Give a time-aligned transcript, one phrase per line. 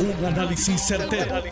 [0.00, 1.42] Un análisis certero,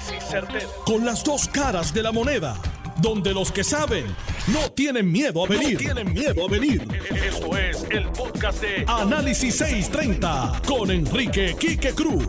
[0.84, 2.56] Con las dos caras de la moneda.
[2.98, 4.06] Donde los que saben
[4.46, 5.76] no tienen miedo a venir.
[5.76, 6.86] tienen miedo a venir.
[7.10, 12.24] Esto es el podcast de Análisis 630 con Enrique Quique Cruz.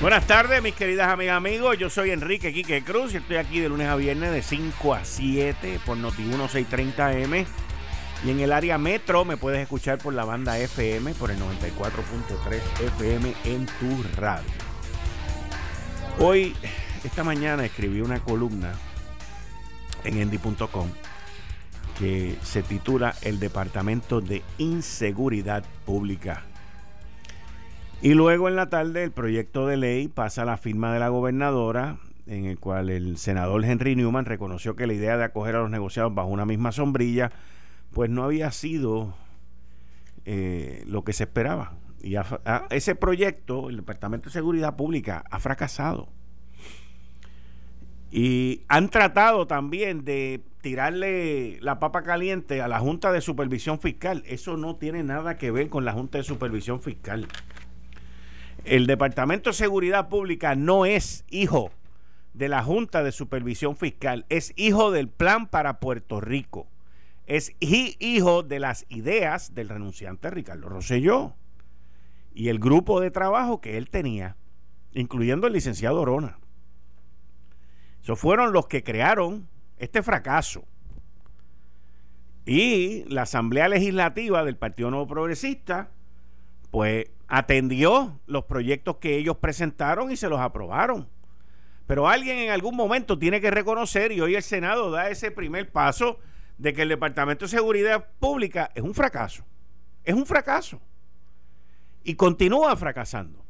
[0.00, 1.78] Buenas tardes, mis queridas amigas amigos.
[1.78, 5.04] Yo soy Enrique Quique Cruz y estoy aquí de lunes a viernes de 5 a
[5.04, 7.46] 7 por Noti 630M.
[8.26, 12.60] Y en el área metro me puedes escuchar por la banda FM, por el 94.3
[12.98, 14.63] FM en tu radio.
[16.20, 16.54] Hoy,
[17.02, 18.72] esta mañana escribí una columna
[20.04, 20.88] en endy.com
[21.98, 26.44] que se titula El Departamento de Inseguridad Pública.
[28.00, 31.08] Y luego en la tarde el proyecto de ley pasa a la firma de la
[31.08, 31.96] gobernadora,
[32.26, 35.70] en el cual el senador Henry Newman reconoció que la idea de acoger a los
[35.70, 37.32] negociados bajo una misma sombrilla,
[37.92, 39.14] pues no había sido
[40.26, 41.72] eh, lo que se esperaba.
[42.04, 42.16] Y
[42.68, 46.10] ese proyecto, el Departamento de Seguridad Pública, ha fracasado.
[48.10, 54.22] Y han tratado también de tirarle la papa caliente a la Junta de Supervisión Fiscal.
[54.26, 57.26] Eso no tiene nada que ver con la Junta de Supervisión Fiscal.
[58.66, 61.70] El Departamento de Seguridad Pública no es hijo
[62.34, 66.66] de la Junta de Supervisión Fiscal, es hijo del plan para Puerto Rico.
[67.26, 71.34] Es hijo de las ideas del renunciante Ricardo Rosselló
[72.34, 74.36] y el grupo de trabajo que él tenía,
[74.92, 76.38] incluyendo el licenciado Orona.
[78.02, 80.64] Esos fueron los que crearon este fracaso.
[82.44, 85.90] Y la Asamblea Legislativa del Partido Nuevo Progresista,
[86.70, 91.08] pues atendió los proyectos que ellos presentaron y se los aprobaron.
[91.86, 95.70] Pero alguien en algún momento tiene que reconocer, y hoy el Senado da ese primer
[95.70, 96.18] paso,
[96.58, 99.44] de que el Departamento de Seguridad Pública es un fracaso.
[100.02, 100.80] Es un fracaso
[102.04, 103.44] y continúa fracasando.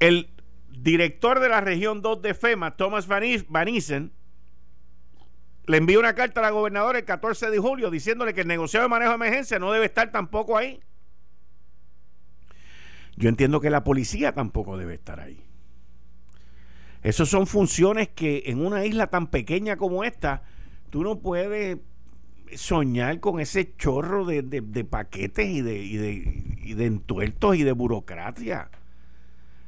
[0.00, 0.30] El
[0.70, 4.12] director de la región 2 de FEMA, Thomas Van Isen,
[5.66, 8.84] le envió una carta a la gobernadora el 14 de julio diciéndole que el negociado
[8.84, 10.80] de manejo de emergencia no debe estar tampoco ahí.
[13.16, 15.44] Yo entiendo que la policía tampoco debe estar ahí.
[17.02, 20.42] Esas son funciones que en una isla tan pequeña como esta,
[20.90, 21.78] tú no puedes
[22.56, 24.42] soñar con ese chorro de,
[24.84, 28.70] paquetes y de, y, de, y de entuertos y de burocracia.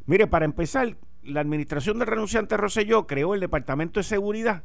[0.07, 4.63] Mire, para empezar, la administración del renunciante Rosselló creó el Departamento de Seguridad.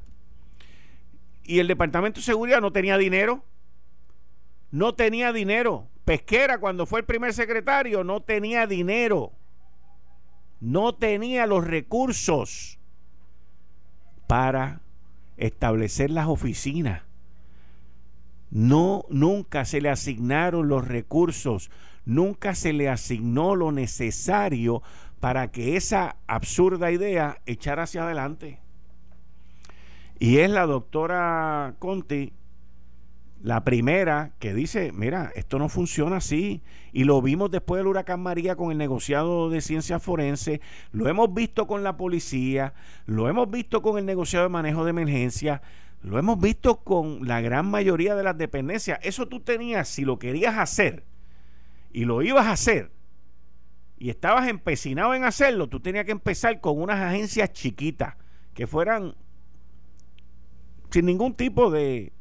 [1.44, 3.44] Y el Departamento de Seguridad no tenía dinero.
[4.72, 5.88] No tenía dinero.
[6.06, 9.32] Pesquera, cuando fue el primer secretario, no tenía dinero.
[10.60, 12.80] No tenía los recursos
[14.28, 14.82] para
[15.38, 17.09] establecer las oficinas
[18.52, 21.70] no, nunca se le asignaron los recursos,
[22.06, 24.82] nunca se le asignó lo necesario
[25.20, 28.60] para que esa absurda idea echara hacia adelante.
[30.20, 32.34] Y es la doctora Conti
[33.42, 36.62] la primera que dice, mira, esto no funciona así.
[36.92, 40.60] Y lo vimos después del huracán María con el negociado de ciencias forense,
[40.92, 42.74] lo hemos visto con la policía,
[43.06, 45.62] lo hemos visto con el negociado de manejo de emergencia,
[46.02, 49.00] lo hemos visto con la gran mayoría de las dependencias.
[49.04, 51.04] Eso tú tenías, si lo querías hacer
[51.92, 52.92] y lo ibas a hacer
[53.98, 58.16] y estabas empecinado en hacerlo, tú tenías que empezar con unas agencias chiquitas
[58.54, 59.16] que fueran
[60.90, 62.14] sin ningún tipo de,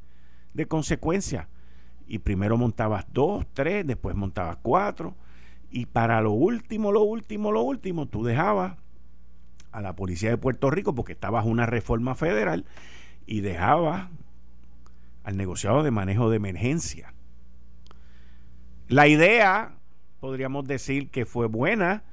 [0.54, 1.48] de consecuencia.
[2.06, 5.14] Y primero montabas dos, tres, después montabas cuatro.
[5.70, 8.76] Y para lo último, lo último, lo último, tú dejabas
[9.70, 12.64] a la policía de Puerto Rico porque estabas una reforma federal
[13.28, 14.10] y dejaba
[15.22, 17.12] al negociado de manejo de emergencia.
[18.88, 19.74] La idea,
[20.18, 22.04] podríamos decir que fue buena,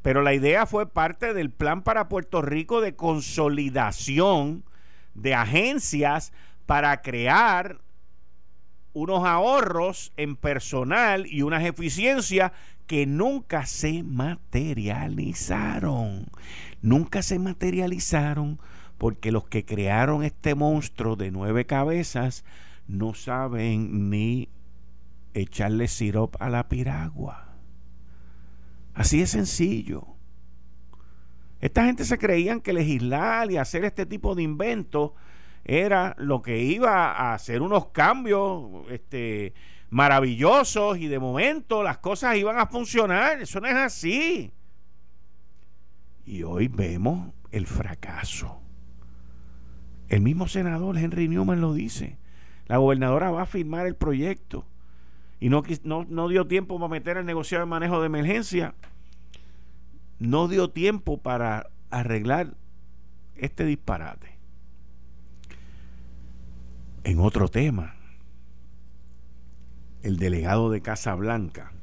[0.00, 4.64] pero la idea fue parte del plan para Puerto Rico de consolidación
[5.12, 6.32] de agencias
[6.64, 7.82] para crear
[8.94, 12.52] unos ahorros en personal y unas eficiencias
[12.86, 16.28] que nunca se materializaron.
[16.80, 18.58] Nunca se materializaron
[19.04, 22.42] porque los que crearon este monstruo de nueve cabezas
[22.88, 24.48] no saben ni
[25.34, 27.48] echarle sirop a la piragua.
[28.94, 30.06] Así es sencillo.
[31.60, 35.10] Esta gente se creían que legislar y hacer este tipo de inventos
[35.64, 39.52] era lo que iba a hacer unos cambios este,
[39.90, 43.42] maravillosos y de momento las cosas iban a funcionar.
[43.42, 44.50] Eso no es así.
[46.24, 48.63] Y hoy vemos el fracaso.
[50.08, 52.16] El mismo senador Henry Newman lo dice.
[52.66, 54.66] La gobernadora va a firmar el proyecto
[55.40, 58.74] y no, no, dio tiempo para meter el negociado de manejo de emergencia.
[60.18, 62.54] no dio tiempo para arreglar
[63.36, 64.34] este disparate.
[67.02, 67.94] En otro tema,
[70.02, 71.74] el delegado de Casa Blanca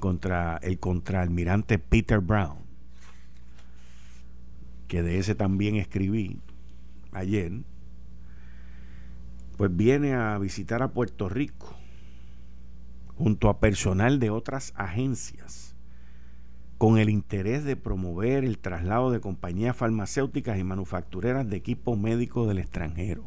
[0.00, 2.63] contra el contraalmirante Peter Brown,
[4.94, 6.38] que de ese también escribí
[7.10, 7.50] ayer,
[9.56, 11.74] pues viene a visitar a Puerto Rico
[13.16, 15.74] junto a personal de otras agencias
[16.78, 22.46] con el interés de promover el traslado de compañías farmacéuticas y manufactureras de equipo médico
[22.46, 23.24] del extranjero.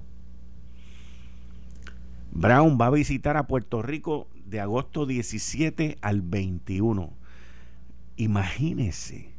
[2.31, 7.11] Brown va a visitar a Puerto Rico de agosto 17 al 21.
[8.15, 9.36] Imagínese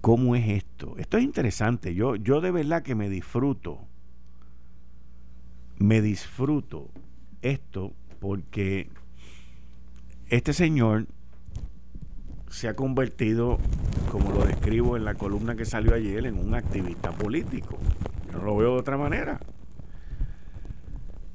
[0.00, 0.94] cómo es esto.
[0.98, 1.94] Esto es interesante.
[1.94, 3.78] Yo, yo de verdad que me disfruto.
[5.78, 6.90] Me disfruto
[7.42, 8.90] esto porque
[10.28, 11.06] este señor
[12.50, 13.58] se ha convertido,
[14.10, 17.78] como lo describo en la columna que salió ayer, en un activista político.
[18.26, 19.40] Yo no lo veo de otra manera.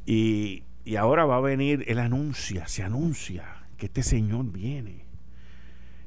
[0.05, 0.63] Y,
[0.97, 5.04] ahora va a venir, él anuncia, se anuncia que este señor viene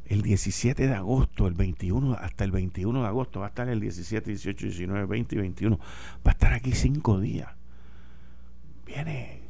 [0.08, 3.81] el 17 de agosto, el 21, hasta el 21 de agosto, va a estar el
[3.81, 5.84] 17, 18, 19, 20 y 21, va
[6.25, 7.49] a estar aquí cinco días.
[8.87, 9.43] Viene,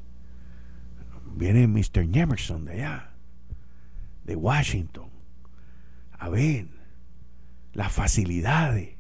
[1.36, 2.08] viene Mr.
[2.12, 3.10] Emerson de allá,
[4.24, 5.08] de Washington,
[6.18, 6.66] a ver
[7.72, 8.96] las facilidades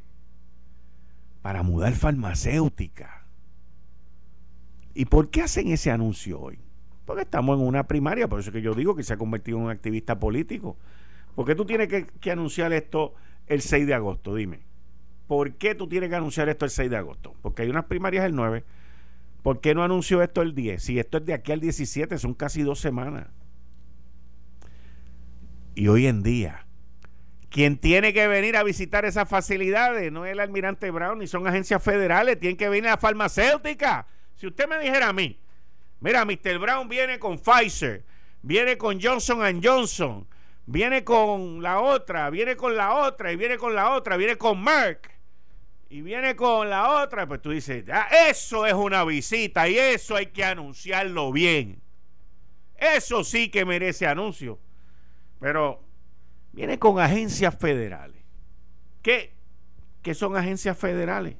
[1.42, 3.18] para mudar farmacéutica
[4.98, 6.58] ¿Y por qué hacen ese anuncio hoy?
[7.04, 9.58] Porque estamos en una primaria, por eso es que yo digo que se ha convertido
[9.58, 10.76] en un activista político.
[11.38, 13.14] ¿Por qué tú tienes que, anunciar esto
[13.46, 14.34] el 6 de agosto?
[14.34, 14.58] Dime.
[15.28, 17.36] ¿Por qué tú tienes que anunciar esto el 6 de agosto?
[17.42, 18.64] Porque hay unas primarias el 9.
[19.44, 20.82] ¿Por qué no anunció esto el 10?
[20.82, 23.28] Si esto es de aquí al 17, son casi dos semanas.
[25.76, 26.66] Y hoy en día,
[27.50, 31.46] quien tiene que venir a visitar esas facilidades no es el almirante Brown ni son
[31.46, 35.38] agencias federales, tienen que venir a farmacéutica si usted me dijera a mí,
[36.00, 36.58] mira, Mr.
[36.58, 38.04] Brown viene con Pfizer,
[38.42, 40.26] viene con Johnson Johnson,
[40.68, 44.62] viene con la otra, viene con la otra, y viene con la otra, viene con
[44.62, 45.10] Merck,
[45.88, 50.14] y viene con la otra, pues tú dices, ah, eso es una visita y eso
[50.14, 51.80] hay que anunciarlo bien.
[52.76, 54.60] Eso sí que merece anuncio.
[55.40, 55.82] Pero
[56.52, 58.22] viene con agencias federales.
[59.00, 59.32] ¿Qué,
[60.02, 61.36] ¿Qué son agencias federales?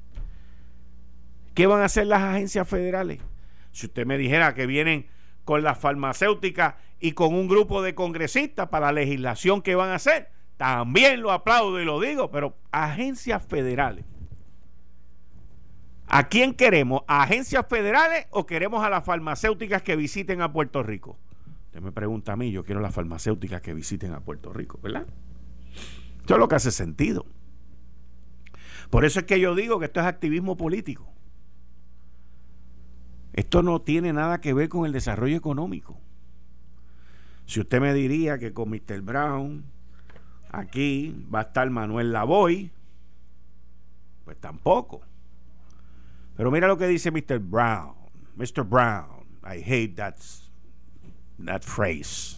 [1.53, 3.19] ¿Qué van a hacer las agencias federales?
[3.71, 5.07] Si usted me dijera que vienen
[5.45, 9.95] con las farmacéuticas y con un grupo de congresistas para la legislación que van a
[9.95, 14.05] hacer, también lo aplaudo y lo digo, pero agencias federales.
[16.07, 17.03] ¿A quién queremos?
[17.07, 21.17] ¿A agencias federales o queremos a las farmacéuticas que visiten a Puerto Rico?
[21.67, 25.05] Usted me pregunta a mí, yo quiero las farmacéuticas que visiten a Puerto Rico, ¿verdad?
[26.25, 27.25] Eso es lo que hace sentido.
[28.89, 31.07] Por eso es que yo digo que esto es activismo político.
[33.33, 36.01] Esto no tiene nada que ver con el desarrollo económico.
[37.49, 39.01] Si usted me diría que con Mr.
[39.01, 39.65] Brown
[40.51, 42.69] aquí va a estar Manuel Lavoy,
[44.23, 45.01] pues tampoco.
[46.37, 47.39] Pero mira lo que dice Mr.
[47.39, 47.95] Brown.
[48.35, 48.63] Mr.
[48.63, 50.17] Brown, I hate that,
[51.43, 52.37] that phrase.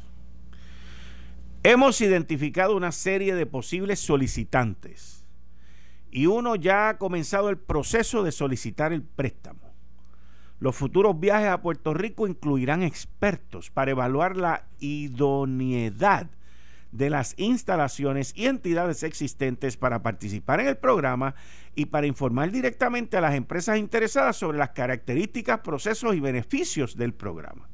[1.62, 5.28] Hemos identificado una serie de posibles solicitantes
[6.10, 9.71] y uno ya ha comenzado el proceso de solicitar el préstamo.
[10.62, 16.30] Los futuros viajes a Puerto Rico incluirán expertos para evaluar la idoneidad
[16.92, 21.34] de las instalaciones y entidades existentes para participar en el programa
[21.74, 27.16] y para informar directamente a las empresas interesadas sobre las características, procesos y beneficios del
[27.16, 27.68] programa.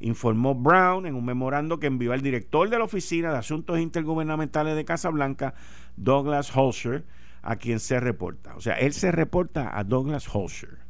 [0.00, 4.74] Informó Brown en un memorando que envió al director de la Oficina de Asuntos Intergubernamentales
[4.74, 5.54] de Casablanca,
[5.96, 7.04] Douglas Holscher,
[7.42, 8.56] a quien se reporta.
[8.56, 10.87] O sea, él se reporta a Douglas Holscher.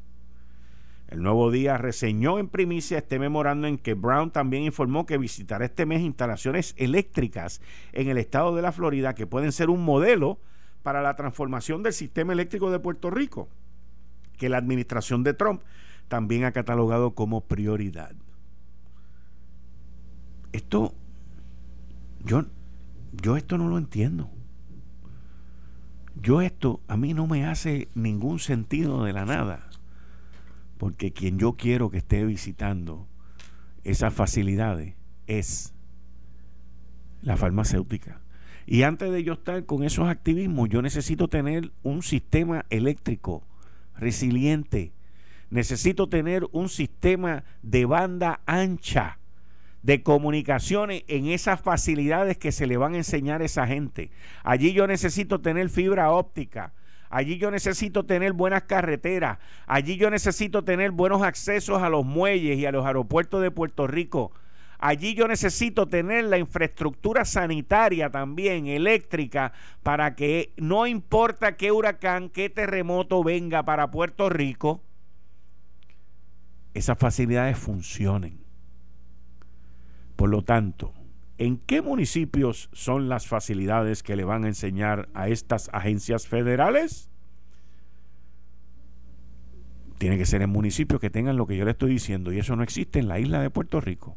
[1.09, 5.65] El Nuevo Día reseñó en primicia este memorando en que Brown también informó que visitará
[5.65, 7.63] este mes instalaciones eléctricas
[7.93, 10.39] en el estado de la Florida que pueden ser un modelo
[10.83, 13.49] para la transformación del sistema eléctrico de Puerto Rico,
[14.37, 15.63] que la administración de Trump
[16.09, 18.13] también ha catalogado como prioridad.
[20.53, 20.95] Esto,
[22.23, 22.45] yo,
[23.13, 24.31] yo esto no lo entiendo.
[26.21, 29.68] Yo esto a mí no me hace ningún sentido de la nada
[30.79, 33.07] porque quien yo quiero que esté visitando
[33.85, 34.95] esas facilidades
[35.27, 35.75] es
[37.21, 38.21] la farmacéutica.
[38.67, 43.43] Y antes de yo estar con esos activismos, yo necesito tener un sistema eléctrico
[43.97, 44.93] resiliente.
[45.51, 49.19] Necesito tener un sistema de banda ancha
[49.83, 54.11] de comunicaciones en esas facilidades que se le van a enseñar a esa gente.
[54.43, 56.75] Allí yo necesito tener fibra óptica.
[57.11, 59.39] Allí yo necesito tener buenas carreteras.
[59.67, 63.87] Allí yo necesito tener buenos accesos a los muelles y a los aeropuertos de Puerto
[63.87, 64.33] Rico.
[64.79, 72.29] Allí yo necesito tener la infraestructura sanitaria también, eléctrica, para que no importa qué huracán,
[72.29, 74.83] qué terremoto venga para Puerto Rico,
[76.75, 78.39] esas facilidades funcionen.
[80.15, 80.93] Por lo tanto,
[81.39, 87.11] ¿en qué municipios son las facilidades que le van a enseñar a estas agencias federales?
[89.99, 92.55] Tiene que ser en municipios que tengan lo que yo le estoy diciendo y eso
[92.57, 94.17] no existe en la isla de Puerto Rico.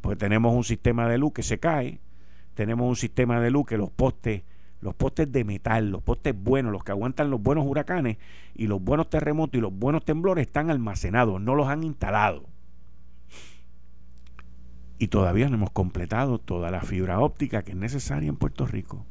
[0.00, 2.00] Porque tenemos un sistema de luz que se cae,
[2.54, 4.42] tenemos un sistema de luz que los postes,
[4.80, 8.18] los postes de metal, los postes buenos, los que aguantan los buenos huracanes
[8.54, 12.51] y los buenos terremotos y los buenos temblores están almacenados, no los han instalado
[15.02, 19.04] y todavía no hemos completado toda la fibra óptica que es necesaria en Puerto Rico.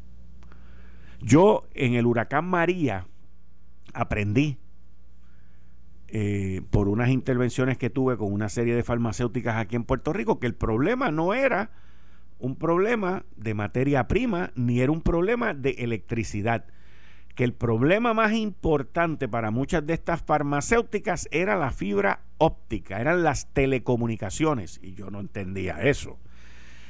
[1.20, 3.08] Yo en el huracán María
[3.94, 4.58] aprendí
[6.08, 10.40] eh, por unas intervenciones que tuve con una serie de farmacéuticas aquí en Puerto Rico
[10.40, 11.72] que el problema no era
[12.40, 16.68] un problema de materia prima ni era un problema de electricidad
[17.36, 23.24] que el problema más importante para muchas de estas farmacéuticas era la fibra óptica, eran
[23.24, 26.20] las telecomunicaciones, y yo no entendía eso.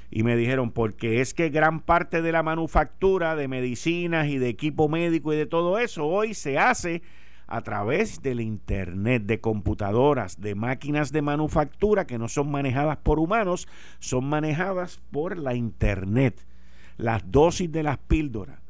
[0.09, 4.49] Y me dijeron, porque es que gran parte de la manufactura de medicinas y de
[4.49, 7.01] equipo médico y de todo eso hoy se hace
[7.47, 13.19] a través del Internet, de computadoras, de máquinas de manufactura que no son manejadas por
[13.19, 13.67] humanos,
[13.99, 16.45] son manejadas por la Internet.
[16.97, 18.61] Las dosis de las píldoras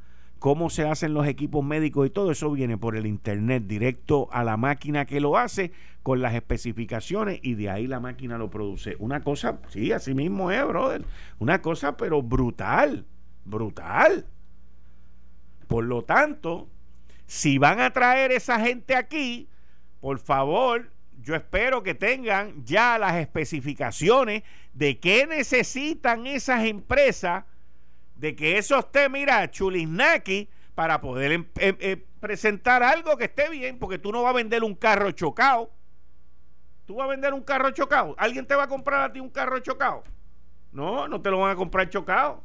[0.42, 4.44] cómo se hacen los equipos médicos y todo eso viene por el internet directo a
[4.44, 5.72] la máquina que lo hace
[6.02, 8.96] con las especificaciones y de ahí la máquina lo produce.
[8.98, 11.06] Una cosa, sí, así mismo es, brother.
[11.38, 13.06] Una cosa pero brutal,
[13.46, 14.26] brutal.
[15.68, 16.68] Por lo tanto,
[17.28, 19.48] si van a traer esa gente aquí,
[20.00, 20.90] por favor,
[21.22, 24.42] yo espero que tengan ya las especificaciones
[24.74, 27.44] de qué necesitan esas empresas
[28.22, 33.50] de que eso esté, mira, chulisnaki para poder em, em, em, presentar algo que esté
[33.50, 35.72] bien, porque tú no vas a vender un carro chocado.
[36.86, 38.13] Tú vas a vender un carro chocado.
[38.20, 40.04] ¿Alguien te va a comprar a ti un carro chocado?
[40.72, 42.44] No, no te lo van a comprar chocado.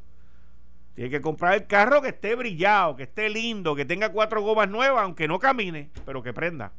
[0.95, 4.71] Tienes que comprar el carro que esté brillado, que esté lindo, que tenga cuatro gomas
[4.71, 6.73] nuevas, aunque no camine, pero que prenda.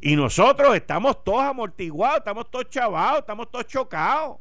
[0.00, 4.38] Y nosotros estamos todos amortiguados, estamos todos chavados, estamos todos chocados.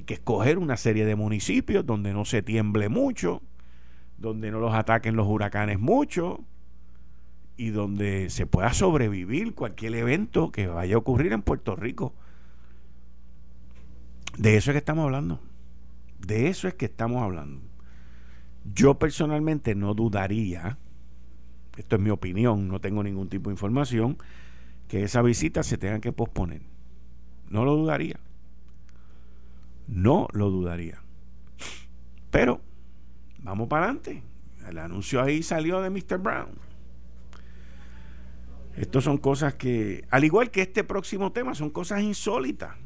[0.00, 3.42] Hay que escoger una serie de municipios donde no se tiemble mucho,
[4.16, 6.42] donde no los ataquen los huracanes mucho
[7.58, 12.14] y donde se pueda sobrevivir cualquier evento que vaya a ocurrir en Puerto Rico.
[14.38, 15.38] De eso es que estamos hablando.
[16.26, 17.60] De eso es que estamos hablando.
[18.72, 20.78] Yo personalmente no dudaría,
[21.76, 24.16] esto es mi opinión, no tengo ningún tipo de información,
[24.88, 26.62] que esa visita se tenga que posponer.
[27.50, 28.18] No lo dudaría.
[29.90, 31.02] No lo dudaría.
[32.30, 32.60] Pero,
[33.40, 34.22] vamos para adelante.
[34.68, 36.18] El anuncio ahí salió de Mr.
[36.18, 36.50] Brown.
[38.76, 42.76] Estos son cosas que, al igual que este próximo tema, son cosas insólitas.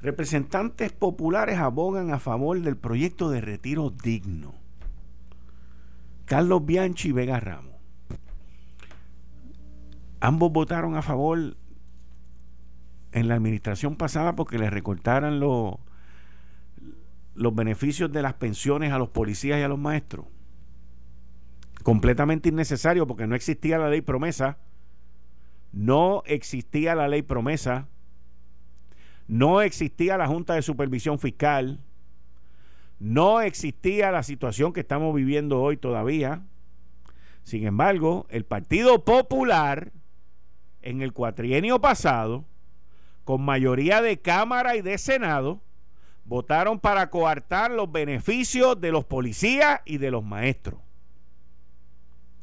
[0.00, 4.54] Representantes populares abogan a favor del proyecto de retiro digno.
[6.24, 7.74] Carlos Bianchi y Vega Ramos.
[10.20, 11.56] Ambos votaron a favor
[13.12, 15.74] en la administración pasada porque le recortaran los,
[17.34, 20.26] los beneficios de las pensiones a los policías y a los maestros.
[21.82, 24.58] Completamente innecesario porque no existía la ley promesa.
[25.72, 27.88] No existía la ley promesa.
[29.26, 31.80] No existía la Junta de Supervisión Fiscal.
[32.98, 36.42] No existía la situación que estamos viviendo hoy todavía.
[37.44, 39.92] Sin embargo, el Partido Popular
[40.82, 42.44] en el cuatrienio pasado
[43.24, 45.60] con mayoría de Cámara y de Senado,
[46.24, 50.80] votaron para coartar los beneficios de los policías y de los maestros.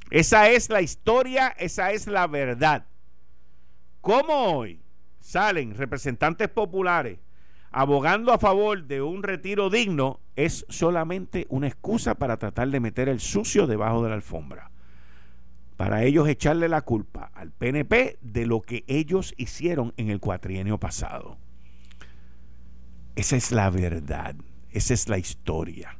[0.10, 2.86] Esa es la historia, esa es la verdad.
[4.02, 4.82] ¿Cómo hoy
[5.20, 7.20] salen representantes populares
[7.72, 10.22] abogando a favor de un retiro digno?
[10.36, 14.72] Es solamente una excusa para tratar de meter el sucio debajo de la alfombra
[15.78, 20.80] para ellos echarle la culpa al PNP de lo que ellos hicieron en el cuatrienio
[20.80, 21.38] pasado.
[23.16, 24.36] Esa es la verdad,
[24.72, 25.98] esa es la historia,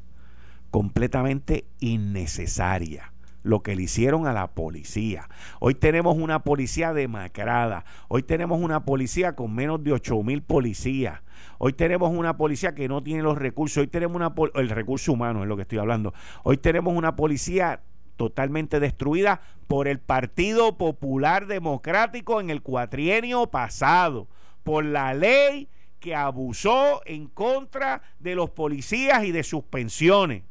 [0.72, 5.30] completamente innecesaria lo que le hicieron a la policía.
[5.62, 7.86] Hoy tenemos una policía demacrada.
[8.10, 11.22] Hoy tenemos una policía con menos de 8 mil policías.
[11.58, 13.78] Hoy tenemos una policía que no tiene los recursos.
[13.78, 16.14] Hoy tenemos una el recurso humano es lo que estoy hablando.
[16.44, 17.82] Hoy tenemos una policía
[18.18, 24.28] totalmente destruida por el Partido Popular Democrático en el cuatrienio pasado,
[24.64, 25.70] por la ley
[26.00, 30.44] que abusó en contra de los policías y de sus pensiones.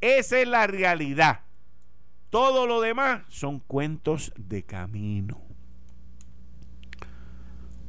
[0.00, 1.40] Esa es la realidad.
[2.30, 5.40] Todo lo demás son cuentos de camino.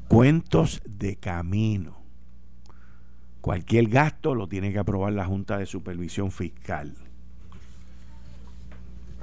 [0.08, 1.98] Cuentos de camino.
[3.42, 7.07] Cualquier gasto lo tiene que aprobar la Junta de Supervisión Fiscal.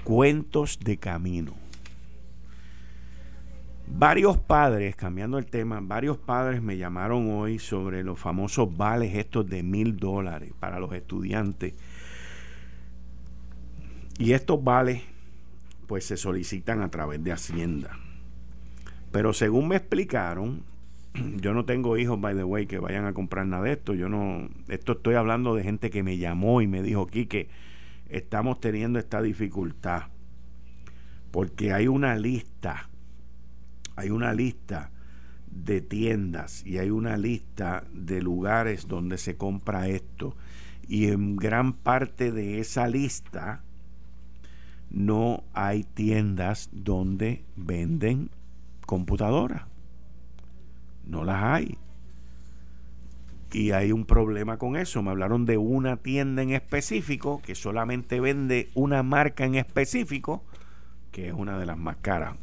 [0.05, 1.55] Cuentos de camino.
[3.87, 9.49] Varios padres, cambiando el tema, varios padres me llamaron hoy sobre los famosos vales estos
[9.49, 11.75] de mil dólares para los estudiantes.
[14.19, 15.03] Y estos vales
[15.87, 17.99] pues se solicitan a través de Hacienda.
[19.11, 20.63] Pero según me explicaron,
[21.37, 23.95] yo no tengo hijos, by the way, que vayan a comprar nada de esto.
[23.95, 27.49] Yo no, esto estoy hablando de gente que me llamó y me dijo, que
[28.09, 30.05] estamos teniendo esta dificultad.
[31.31, 32.89] Porque hay una lista,
[33.97, 34.91] hay una lista
[35.51, 40.37] de tiendas y hay una lista de lugares donde se compra esto.
[40.87, 43.63] Y en gran parte de esa lista
[44.91, 48.31] no hay tiendas donde venden
[48.87, 49.63] computadoras.
[51.05, 51.79] No las hay.
[53.55, 55.01] Y hay un problema con eso.
[55.01, 60.43] Me hablaron de una tienda en específico que solamente vende una marca en específico,
[61.13, 62.35] que es una de las más caras.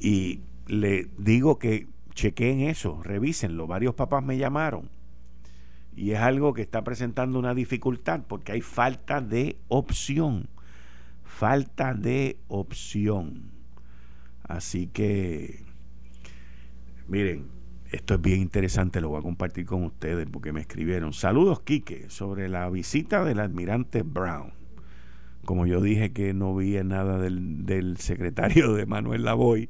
[0.00, 3.66] Y le digo que chequeen eso, revísenlo.
[3.66, 4.88] Varios papás me llamaron
[5.94, 10.48] y es algo que está presentando una dificultad porque hay falta de opción.
[11.22, 13.50] Falta de opción.
[14.42, 15.64] Así que,
[17.08, 17.61] miren,
[17.92, 21.12] esto es bien interesante, lo voy a compartir con ustedes porque me escribieron.
[21.12, 24.52] Saludos, Quique, sobre la visita del almirante Brown.
[25.44, 29.68] Como yo dije que no vi nada del, del secretario de Manuel Lavoy,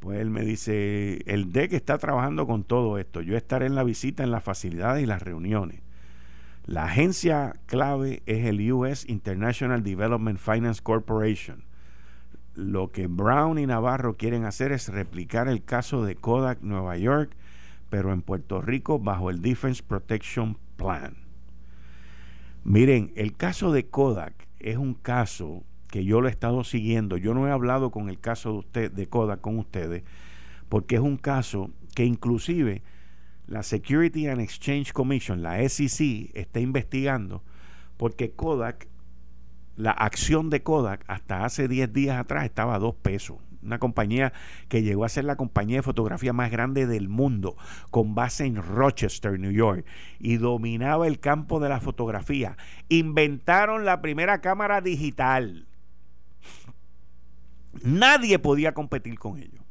[0.00, 3.20] pues él me dice, el DEC está trabajando con todo esto.
[3.20, 5.80] Yo estaré en la visita en las facilidades y las reuniones.
[6.64, 11.64] La agencia clave es el US International Development Finance Corporation.
[12.54, 17.32] Lo que Brown y Navarro quieren hacer es replicar el caso de Kodak Nueva York,
[17.92, 21.14] pero en Puerto Rico bajo el Defense Protection Plan.
[22.64, 27.18] Miren, el caso de Kodak es un caso que yo lo he estado siguiendo.
[27.18, 30.04] Yo no he hablado con el caso de usted de Kodak con ustedes
[30.70, 32.82] porque es un caso que inclusive
[33.46, 37.42] la Security and Exchange Commission, la SEC, está investigando
[37.98, 38.88] porque Kodak,
[39.76, 43.36] la acción de Kodak hasta hace 10 días atrás estaba a dos pesos.
[43.62, 44.32] Una compañía
[44.68, 47.56] que llegó a ser la compañía de fotografía más grande del mundo,
[47.90, 49.86] con base en Rochester, New York,
[50.18, 52.56] y dominaba el campo de la fotografía.
[52.88, 55.66] Inventaron la primera cámara digital
[57.82, 59.64] Nadie podía competir con ellos.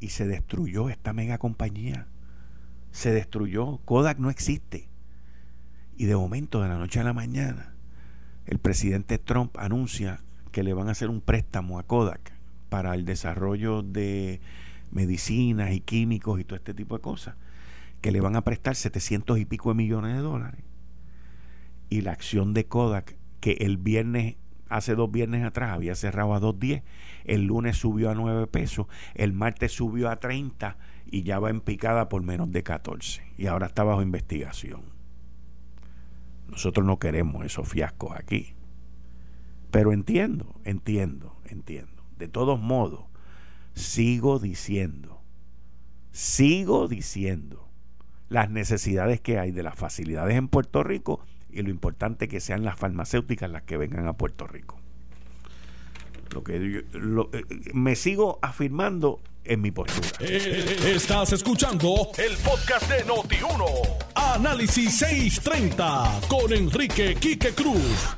[0.00, 2.06] Y se destruyó esta mega compañía.
[2.90, 3.78] Se destruyó.
[3.84, 4.88] Kodak no existe.
[5.96, 7.74] Y de momento, de la noche a la mañana,
[8.46, 10.20] el presidente Trump anuncia
[10.52, 12.32] que le van a hacer un préstamo a Kodak
[12.68, 14.40] para el desarrollo de
[14.90, 17.36] medicinas y químicos y todo este tipo de cosas,
[18.00, 20.60] que le van a prestar 700 y pico de millones de dólares.
[21.88, 24.36] Y la acción de Kodak, que el viernes
[24.68, 26.82] hace dos viernes atrás había cerrado a 2.10,
[27.24, 30.76] el lunes subió a 9 pesos, el martes subió a 30
[31.06, 34.82] y ya va en picada por menos de 14 y ahora está bajo investigación.
[36.48, 38.54] Nosotros no queremos esos fiascos aquí.
[39.70, 41.95] Pero entiendo, entiendo, entiendo.
[42.16, 43.04] De todos modos,
[43.74, 45.20] sigo diciendo,
[46.12, 47.68] sigo diciendo
[48.28, 52.64] las necesidades que hay de las facilidades en Puerto Rico y lo importante que sean
[52.64, 54.78] las farmacéuticas las que vengan a Puerto Rico.
[56.30, 60.08] Lo que eh, me sigo afirmando en mi postura.
[60.20, 63.64] Eh, estás escuchando el podcast de Noti1.
[64.14, 68.16] Análisis 630 con Enrique Quique Cruz.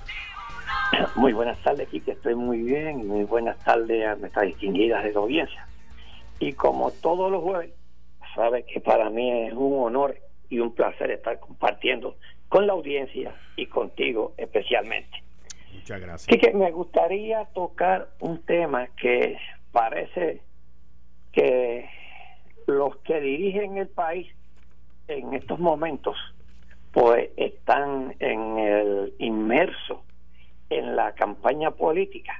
[1.16, 2.12] Muy buenas tardes, Quique.
[2.12, 3.06] Estoy muy bien.
[3.06, 5.66] Muy buenas tardes a nuestras distinguidas de la audiencia.
[6.38, 7.72] Y como todos los jueves,
[8.34, 10.16] sabes que para mí es un honor
[10.48, 12.16] y un placer estar compartiendo
[12.48, 15.22] con la audiencia y contigo especialmente.
[15.74, 16.40] Muchas gracias.
[16.40, 19.38] que me gustaría tocar un tema que
[19.72, 20.40] parece
[21.32, 21.88] que
[22.66, 24.32] los que dirigen el país
[25.08, 26.16] en estos momentos
[26.92, 30.02] pues están en el inmerso
[30.70, 32.38] en la campaña política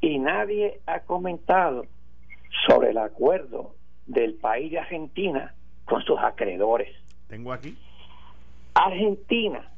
[0.00, 1.86] y nadie ha comentado
[2.66, 3.74] sobre el acuerdo
[4.06, 6.94] del país de Argentina con sus acreedores.
[7.28, 7.76] Tengo aquí.
[8.74, 9.70] Argentina,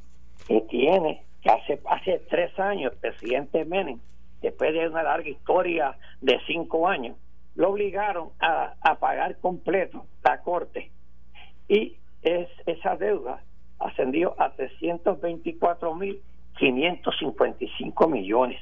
[0.47, 3.99] que tiene, que hace, hace tres años, el presidente Menem,
[4.43, 7.17] después de una larga historia de cinco años,
[7.55, 10.91] lo obligaron a, a pagar completo la corte.
[11.69, 13.43] Y es, esa deuda
[13.79, 14.51] ascendió a
[16.61, 18.61] 324.555 millones.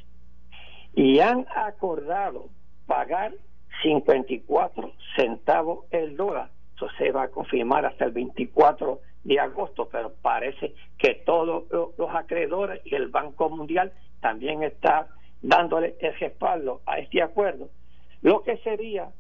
[0.95, 2.49] Y han acordado
[2.87, 3.35] pagar
[3.83, 6.51] 54 centavos el dólar.
[6.75, 11.65] Eso se va a confirmar hasta el 24 de agosto, pero parece que todos
[11.99, 15.09] los acreedores y el Banco Mundial también está
[15.43, 17.69] dándole el respaldo a este acuerdo,
[18.23, 19.11] lo que sería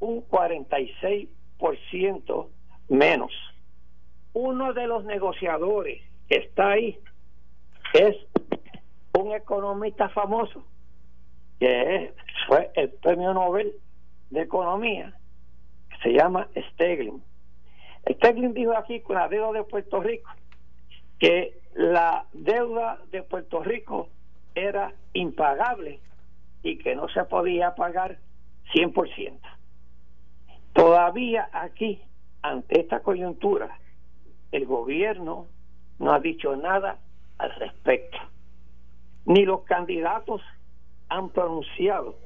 [0.00, 2.48] un 46%
[2.88, 3.32] menos.
[4.32, 6.98] Uno de los negociadores que está ahí
[7.94, 8.16] es
[9.18, 10.64] un economista famoso
[11.60, 12.12] que
[12.48, 13.72] fue el premio Nobel
[14.30, 15.16] de Economía,
[15.88, 17.22] que se llama Steglin.
[18.10, 20.28] Steglin dijo aquí con la deuda de Puerto Rico
[21.20, 24.08] que la deuda de Puerto Rico
[24.56, 26.00] era impagable
[26.64, 28.18] y que no se podía pagar
[28.72, 29.38] 100%.
[30.72, 32.02] Todavía aquí,
[32.42, 33.78] ante esta coyuntura,
[34.50, 35.46] el gobierno
[36.00, 36.98] no ha dicho nada
[37.38, 38.18] al respecto.
[39.26, 40.42] Ni los candidatos
[41.08, 42.16] han pronunciado,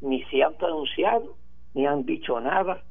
[0.00, 1.36] ni se han pronunciado,
[1.74, 2.82] ni han dicho nada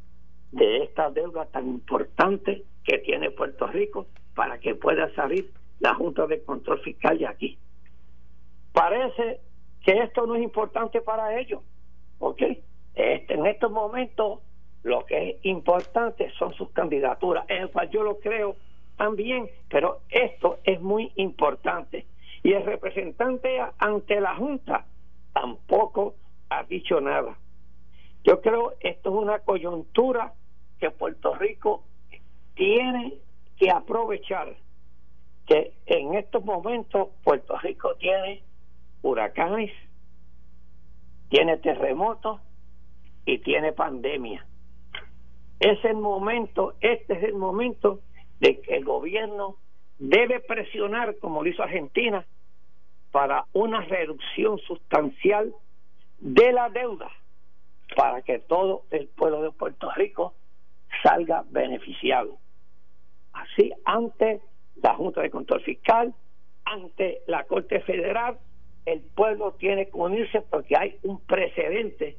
[0.52, 6.28] de esta deuda tan importante que tiene Puerto Rico para que pueda salir la Junta
[6.28, 7.58] de Control Fiscal de aquí.
[8.72, 9.42] Parece
[9.84, 11.62] que esto no es importante para ellos,
[12.20, 12.42] ¿ok?
[12.96, 14.40] Este, en estos momentos
[14.84, 18.56] lo que es importante son sus candidaturas, en cual yo lo creo
[19.00, 22.06] también, pero esto es muy importante.
[22.44, 24.86] Y el representante ante la Junta
[25.32, 26.16] tampoco
[26.50, 27.38] ha dicho nada.
[28.26, 30.34] Yo creo esto es una coyuntura
[30.82, 31.84] que Puerto Rico
[32.56, 33.14] tiene
[33.58, 34.58] que aprovechar,
[35.48, 38.44] que en estos momentos Puerto Rico tiene
[39.02, 39.72] huracanes,
[41.30, 42.42] tiene terremotos
[43.26, 44.46] y tiene pandemia.
[45.62, 48.02] Es el momento, este es el momento
[48.40, 49.58] de que el gobierno
[49.98, 52.26] debe presionar, como lo hizo Argentina,
[53.12, 55.54] para una reducción sustancial
[56.20, 57.12] de la deuda,
[57.96, 60.34] para que todo el pueblo de Puerto Rico
[61.04, 62.38] salga beneficiado.
[63.34, 64.42] Así, ante
[64.82, 66.14] la Junta de Control Fiscal,
[66.66, 68.38] ante la Corte Federal,
[68.86, 72.18] el pueblo tiene que unirse porque hay un precedente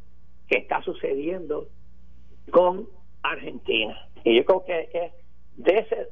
[0.49, 1.69] que está sucediendo
[2.51, 2.89] con
[3.23, 4.09] Argentina.
[4.25, 5.13] Y yo creo que
[5.63, 6.09] debe,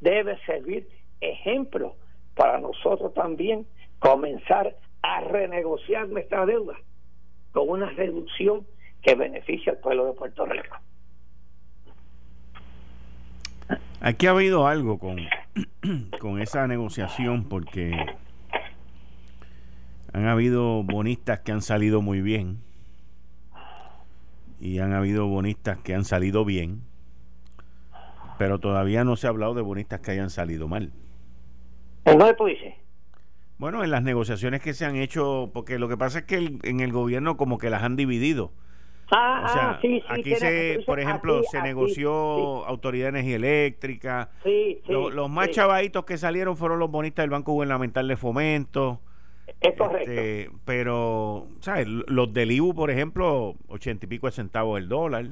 [0.00, 0.88] debe servir
[1.20, 1.96] ejemplo
[2.34, 3.66] para nosotros también
[3.98, 6.74] comenzar a renegociar nuestra deuda
[7.52, 8.66] con una reducción
[9.02, 10.76] que beneficie al pueblo de Puerto Rico.
[14.00, 15.16] Aquí ha habido algo con,
[16.20, 17.92] con esa negociación porque
[20.12, 22.58] han habido bonistas que han salido muy bien
[24.60, 26.82] y han habido bonistas que han salido bien,
[28.38, 30.92] pero todavía no se ha hablado de bonistas que hayan salido mal.
[32.04, 32.74] ¿Dónde tú dices?
[33.58, 36.80] Bueno, en las negociaciones que se han hecho, porque lo que pasa es que en
[36.80, 38.52] el gobierno como que las han dividido.
[39.10, 43.36] Ah, o sea, ah, sí, sí, aquí se, por ejemplo, se negoció Autoridad de Energía
[43.36, 44.30] Eléctrica.
[44.86, 49.00] los más chavaditos que salieron fueron los bonistas del Banco Gubernamental de Fomento.
[49.60, 50.10] Es correcto.
[50.10, 51.86] Este, pero, ¿sabes?
[51.86, 55.26] Los del IBU, por ejemplo, ochenta y pico de centavos el dólar.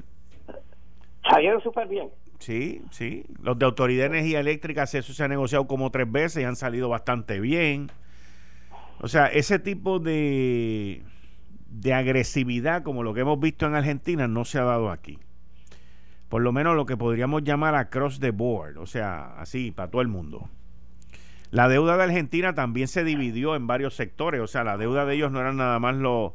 [1.29, 2.11] Salieron súper bien.
[2.42, 3.24] Sí, sí.
[3.40, 6.57] Los de Autoridad de Energía Eléctrica, eso se ha negociado como tres veces y han
[6.57, 7.92] salido bastante bien.
[8.98, 11.05] O sea, ese tipo de,
[11.68, 15.20] de agresividad como lo que hemos visto en Argentina no se ha dado aquí.
[16.28, 20.02] Por lo menos lo que podríamos llamar across the board, o sea, así, para todo
[20.02, 20.50] el mundo.
[21.52, 25.14] La deuda de Argentina también se dividió en varios sectores, o sea, la deuda de
[25.14, 26.33] ellos no eran nada más los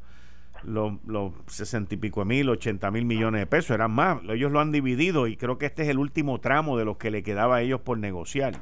[0.64, 4.22] los sesenta y pico de mil, ochenta mil millones de pesos, eran más.
[4.30, 7.12] Ellos lo han dividido y creo que este es el último tramo de los que
[7.12, 8.54] le quedaba a ellos por negociar.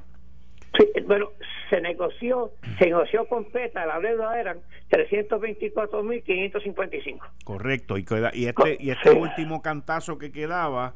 [0.77, 1.29] Sí, bueno,
[1.69, 7.19] se negoció, se negoció completa, la deuda eran 324.555.
[7.43, 10.95] Correcto, y, y este, y este último cantazo que quedaba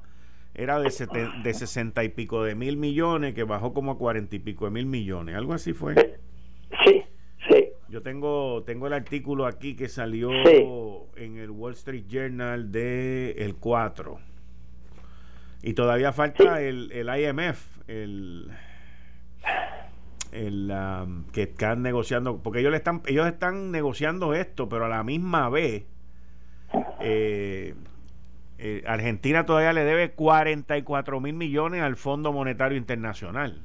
[0.53, 0.89] era de,
[1.43, 4.71] de 60 y pico de mil millones, que bajó como a 40 y pico de
[4.71, 5.95] mil millones, algo así fue.
[7.89, 10.29] Yo tengo, tengo el artículo aquí que salió
[11.15, 14.19] en el Wall Street Journal de el 4.
[15.63, 18.51] Y todavía falta el, el IMF, el
[20.31, 20.73] el,
[21.31, 25.85] que están negociando, porque ellos están, ellos están negociando esto, pero a la misma vez
[26.99, 27.73] eh,
[28.57, 33.63] eh, Argentina todavía le debe 44 mil millones al Fondo Monetario Internacional.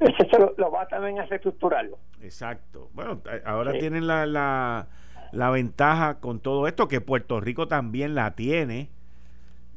[0.00, 1.98] Eso lo, va también a reestructurarlo.
[2.20, 2.90] Exacto.
[2.92, 4.88] Bueno, ahora tienen la, la,
[5.32, 8.90] la, ventaja con todo esto, que Puerto Rico también la tiene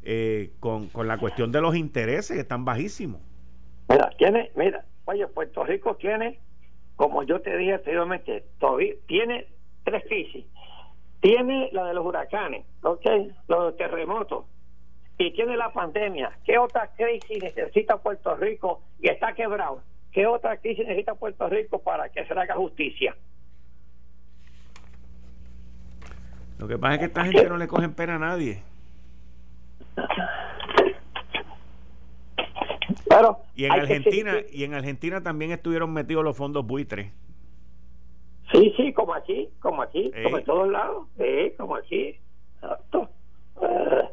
[0.04, 3.22] eh, con, con la cuestión de los intereses, que están bajísimos.
[3.88, 6.40] Mira, tiene, mira, oye, Puerto Rico tiene,
[6.96, 9.48] como yo te dije anteriormente, todavía tiene
[9.84, 10.46] tres crisis.
[11.22, 13.06] Tiene la de los huracanes, ¿ok?
[13.48, 14.46] Los terremotos.
[15.18, 16.32] Y tiene la pandemia.
[16.46, 19.82] ¿Qué otra crisis necesita Puerto Rico y está quebrado?
[20.12, 23.16] ¿Qué otra crisis necesita Puerto Rico para que se haga justicia?
[26.58, 28.62] Lo que pasa es que esta gente no le cogen pena a nadie.
[33.56, 37.12] y en Argentina y en Argentina también estuvieron metidos los fondos buitres.
[38.52, 42.18] Sí, sí, como aquí, como aquí, como en todos lados, sí, como aquí.
[43.62, 44.10] Eh,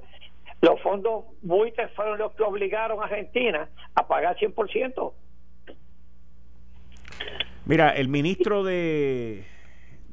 [0.60, 5.12] los fondos buitres fueron los que obligaron a Argentina a pagar 100%.
[7.66, 9.44] Mira, el ministro de,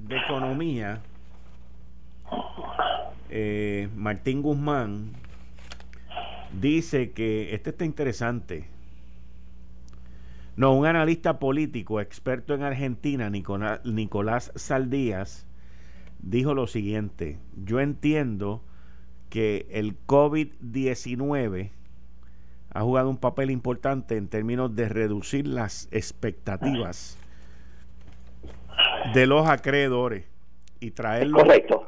[0.10, 1.04] Economía,
[3.30, 5.12] eh, Martín Guzmán,
[6.60, 8.66] dice que, este está interesante,
[10.56, 15.46] no, un analista político experto en Argentina, Nicolás Saldías,
[16.24, 18.64] dijo lo siguiente, yo entiendo
[19.30, 21.70] que el COVID-19
[22.72, 27.20] ha jugado un papel importante en términos de reducir las expectativas
[29.14, 30.26] de los acreedores
[30.80, 31.40] y traerlo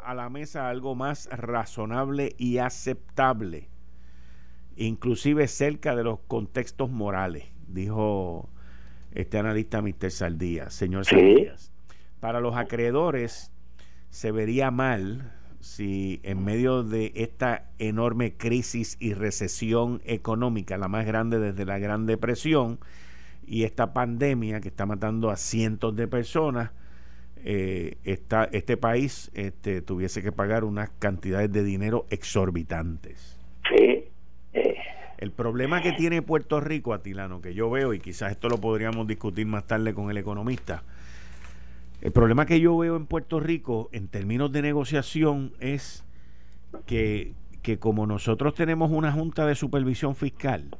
[0.04, 3.70] a la mesa algo más razonable y aceptable,
[4.78, 8.50] inclusive cerca de los contextos morales, dijo
[9.12, 10.12] este analista Mr.
[10.12, 11.72] Saldías, señor Saldías.
[12.20, 13.52] Para los acreedores
[14.10, 21.06] se vería mal si en medio de esta enorme crisis y recesión económica, la más
[21.06, 22.80] grande desde la Gran Depresión,
[23.48, 26.72] y esta pandemia que está matando a cientos de personas,
[27.44, 33.38] eh, este país este, tuviese que pagar unas cantidades de dinero exorbitantes.
[33.70, 34.06] Sí.
[35.18, 39.08] El problema que tiene Puerto Rico, Atilano, que yo veo, y quizás esto lo podríamos
[39.08, 40.84] discutir más tarde con el economista,
[42.02, 46.04] el problema que yo veo en Puerto Rico en términos de negociación es
[46.86, 50.76] que, que como nosotros tenemos una junta de supervisión fiscal,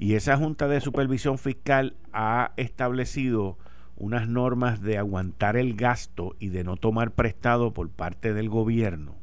[0.00, 3.58] y esa junta de supervisión fiscal ha establecido
[3.98, 9.16] unas normas de aguantar el gasto y de no tomar prestado por parte del gobierno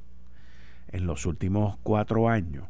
[0.89, 2.65] en los últimos cuatro años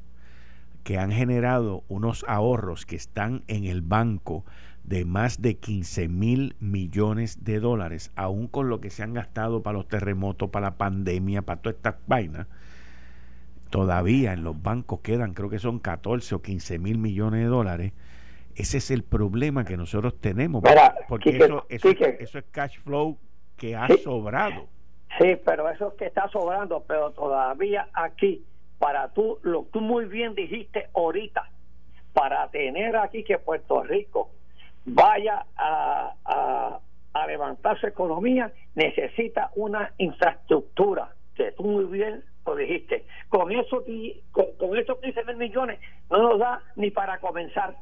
[0.85, 4.45] que han generado unos ahorros que están en el banco
[4.85, 9.63] de más de 15 mil millones de dólares, aún con lo que se han gastado
[9.63, 12.47] para los terremotos, para la pandemia, para todas estas vainas,
[13.69, 17.93] todavía en los bancos quedan, creo que son 14 o 15 mil millones de dólares.
[18.55, 20.63] Ese es el problema que nosotros tenemos,
[21.07, 21.89] porque eso, eso,
[22.39, 23.17] es cash flow
[23.55, 24.67] que ha sobrado.
[25.19, 28.43] Sí, pero eso es que está sobrando, pero todavía aquí
[28.79, 31.49] para tú, lo tú muy bien dijiste ahorita,
[32.13, 34.31] para tener aquí que Puerto Rico
[34.85, 42.23] vaya a, a, levantar su economía, necesita una infraestructura, que tú muy bien
[42.55, 43.05] dijiste.
[43.29, 43.83] Con eso
[44.31, 45.79] con, con esos 15 mil millones
[46.09, 47.75] no nos da ni para comenzar.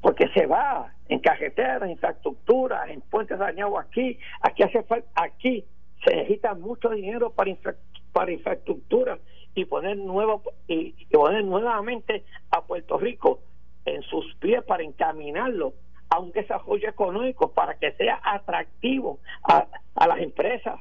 [0.00, 5.64] Porque se va en cajeteras, infraestructura, en puentes dañados aquí, aquí hace falta, aquí
[6.04, 9.18] se necesita mucho dinero para infraestructura para infraestructura
[9.54, 13.40] y poner nuevo y, poner nuevamente a Puerto Rico
[13.84, 15.74] en sus pies para encaminarlo
[16.08, 19.66] a un desarrollo económico para que sea atractivo a,
[20.06, 20.80] las empresas.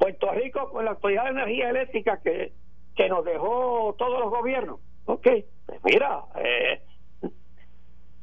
[0.00, 2.54] Puerto Rico con la autoridad de energía eléctrica que,
[2.96, 5.28] que nos dejó todos los gobiernos, ok,
[5.66, 6.80] pues mira, eh,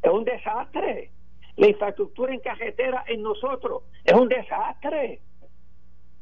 [0.01, 1.11] es un desastre.
[1.55, 5.21] La infraestructura en carretera en nosotros es un desastre.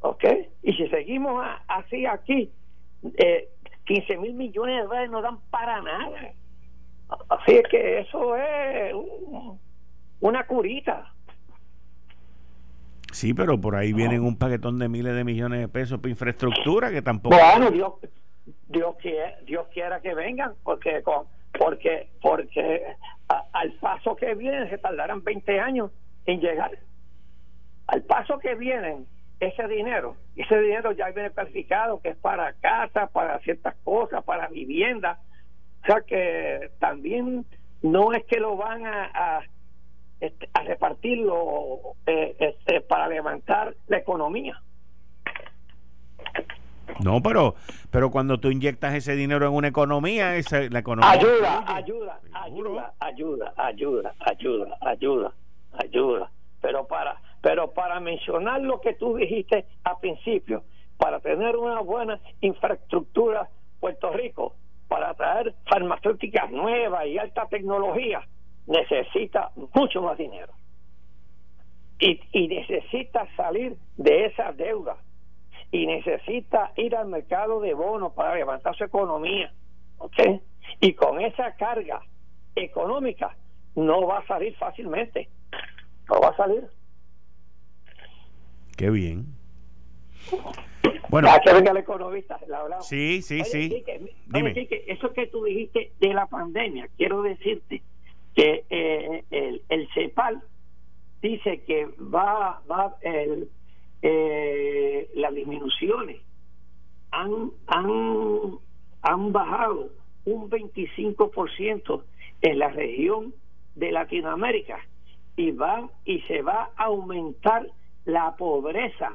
[0.01, 0.25] ¿Ok?
[0.61, 2.51] Y si seguimos así aquí,
[3.17, 3.47] eh,
[3.85, 6.33] 15 mil millones de dólares no dan para nada.
[7.29, 8.93] Así es que eso es
[10.19, 11.14] una curita.
[13.15, 16.91] Sí, pero por ahí vienen un paquetón de miles de millones de pesos para infraestructura
[16.91, 17.37] que tampoco.
[17.37, 17.93] Bueno, Dios,
[18.67, 21.01] Dios, quiera, Dios quiera que vengan, porque
[21.57, 22.83] porque porque
[23.53, 25.91] al paso que vienen se tardarán 20 años
[26.25, 26.77] en llegar.
[27.87, 29.07] Al paso que vienen
[29.39, 34.49] ese dinero, ese dinero ya viene planificado que es para casa, para ciertas cosas, para
[34.49, 35.21] vivienda.
[35.83, 37.45] O sea que también
[37.81, 39.39] no es que lo van a,
[40.19, 44.61] este, a repartirlo eh, este, para levantar la economía.
[47.03, 47.55] No, pero
[47.91, 52.93] pero cuando tú inyectas ese dinero en una economía, esa, la economía ayuda, ayuda, ayuda,
[52.99, 55.33] ayuda, ayuda, ayuda, ayuda,
[55.73, 56.31] ayuda.
[56.61, 60.63] Pero para pero para mencionar lo que tú dijiste al principio,
[60.97, 63.49] para tener una buena infraestructura
[63.79, 64.55] Puerto Rico,
[64.87, 68.21] para traer farmacéuticas nuevas y alta tecnología,
[68.67, 70.53] necesita mucho más dinero.
[71.99, 74.97] Y, y necesita salir de esa deuda
[75.71, 79.53] y necesita ir al mercado de bonos para levantar su economía.
[79.97, 80.17] ¿Ok?
[80.81, 82.01] Y con esa carga
[82.55, 83.35] económica
[83.75, 85.29] no va a salir fácilmente.
[86.09, 86.67] No va a salir.
[88.77, 89.25] Qué bien.
[91.09, 92.39] Bueno, que venga el economista,
[92.81, 93.83] Sí, sí, sí.
[94.27, 94.67] Dime.
[94.87, 97.81] eso que tú dijiste de la pandemia, quiero decirte
[98.35, 100.43] que eh, el, el CEPAL
[101.21, 103.49] dice que va, va el,
[104.01, 106.21] eh, las disminuciones
[107.11, 108.57] han, han,
[109.01, 109.89] han bajado
[110.25, 112.03] un 25%
[112.41, 113.33] en la región
[113.75, 114.79] de Latinoamérica
[115.37, 117.67] y va y se va a aumentar
[118.05, 119.13] la pobreza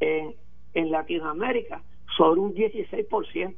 [0.00, 0.34] en,
[0.74, 1.82] en Latinoamérica
[2.16, 3.56] sobre un 16%.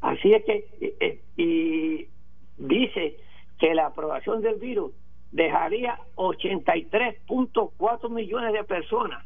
[0.00, 2.06] Así es que eh, eh, y
[2.56, 3.16] dice
[3.58, 4.92] que la aprobación del virus
[5.32, 9.24] dejaría 83.4 millones de personas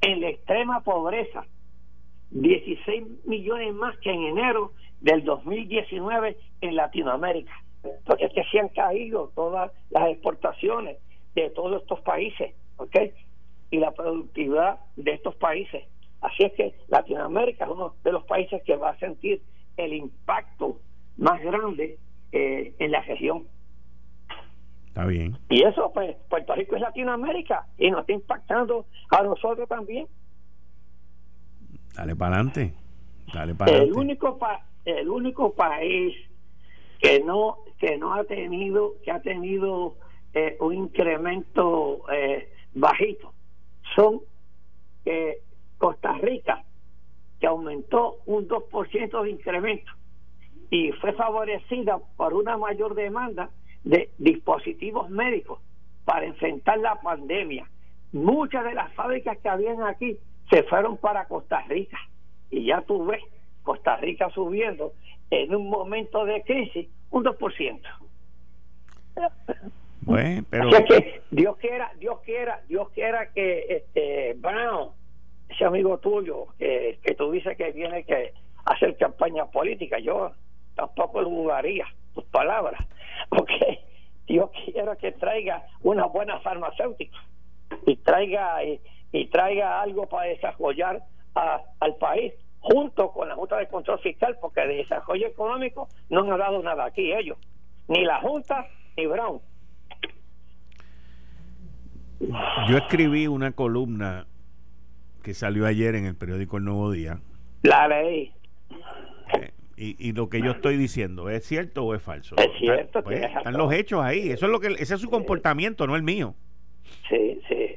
[0.00, 1.46] en la extrema pobreza,
[2.30, 7.52] 16 millones más que en enero del 2019 en Latinoamérica.
[8.04, 10.98] Porque es que se han caído todas las exportaciones
[11.34, 12.96] de todos estos países, ¿ok?
[13.70, 15.84] Y la productividad de estos países.
[16.20, 19.42] Así es que Latinoamérica es uno de los países que va a sentir
[19.76, 20.78] el impacto
[21.16, 21.98] más grande
[22.32, 23.46] eh, en la región.
[24.94, 25.36] Está bien.
[25.48, 30.06] Y eso, pues, Puerto Rico es Latinoamérica y nos está impactando a nosotros también.
[31.96, 32.72] Dale para adelante.
[33.34, 34.38] Dale para el único
[34.84, 36.14] el único país
[37.00, 39.96] que no que no ha tenido que ha tenido
[40.32, 43.32] eh, un incremento eh, bajito
[43.96, 44.20] son
[45.06, 45.40] eh,
[45.76, 46.62] Costa Rica
[47.40, 49.90] que aumentó un 2% de incremento
[50.70, 53.50] y fue favorecida por una mayor demanda
[53.84, 55.60] de dispositivos médicos
[56.04, 57.68] para enfrentar la pandemia.
[58.12, 60.18] Muchas de las fábricas que habían aquí
[60.50, 61.98] se fueron para Costa Rica
[62.50, 63.22] y ya tú ves
[63.62, 64.92] Costa Rica subiendo
[65.30, 67.80] en un momento de crisis un 2%.
[70.02, 74.90] Bueno, pero que Dios quiera, Dios quiera, Dios quiera que este Brown,
[75.48, 78.32] ese amigo tuyo que, que tú dices que viene que
[78.66, 80.32] hacer campaña política, yo
[80.74, 82.80] tampoco lo dudaría tus palabras,
[83.30, 83.50] ok,
[84.26, 87.18] Dios quiera que traiga una buena farmacéutica
[87.86, 88.80] y traiga y,
[89.26, 91.02] traiga algo para desarrollar
[91.34, 96.38] al país junto con la Junta de Control Fiscal, porque de desarrollo económico no han
[96.38, 97.38] dado nada aquí ellos,
[97.88, 99.40] ni la Junta ni Brown.
[102.68, 104.26] Yo escribí una columna
[105.22, 107.18] que salió ayer en el periódico El Nuevo Día.
[107.62, 108.32] La ley.
[109.98, 112.36] Y, lo que yo estoy diciendo, ¿es cierto o es falso?
[112.38, 113.02] Es cierto.
[113.02, 114.30] Pues, están los hechos ahí.
[114.30, 116.34] Eso es lo que ese es su comportamiento, no el mío.
[117.08, 117.76] Sí, sí,